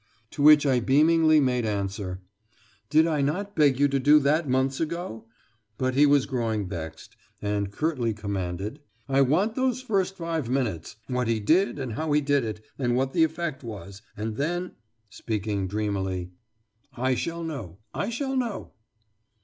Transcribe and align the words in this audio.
To 0.31 0.41
which 0.41 0.65
I 0.65 0.79
beamingly 0.79 1.39
made 1.39 1.63
answer: 1.63 2.21
"Did 2.89 3.05
I 3.05 3.21
not 3.21 3.55
beg 3.55 3.79
you 3.79 3.87
to 3.89 3.99
do 3.99 4.17
that 4.21 4.49
months 4.49 4.79
ago?" 4.79 5.27
But 5.77 5.93
he 5.93 6.07
was 6.07 6.25
growing 6.25 6.67
vexed, 6.67 7.15
and 7.39 7.71
curtly 7.71 8.11
commanded: 8.15 8.79
"I 9.07 9.21
want 9.21 9.53
those 9.53 9.83
first 9.83 10.17
five 10.17 10.49
minutes 10.49 10.95
what 11.05 11.27
he 11.27 11.39
did, 11.39 11.77
and 11.77 11.93
how 11.93 12.13
he 12.13 12.19
did 12.21 12.43
it, 12.43 12.65
and 12.79 12.95
what 12.95 13.13
the 13.13 13.23
effect 13.23 13.63
was, 13.63 14.01
and 14.17 14.37
then" 14.37 14.71
speaking 15.11 15.67
dreamily 15.67 16.31
"I 16.97 17.13
shall 17.13 17.43
know 17.43 17.77
I 17.93 18.09
shall 18.09 18.35
know." 18.35 18.71